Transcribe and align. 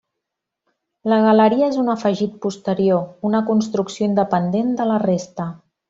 La 1.13 1.19
galeria 1.25 1.67
és 1.73 1.77
un 1.83 1.91
afegit 1.95 2.35
posterior, 2.47 3.05
una 3.31 3.43
construcció 3.53 4.11
independent 4.15 4.77
de 4.81 4.91
la 4.95 4.99
resta. 5.09 5.49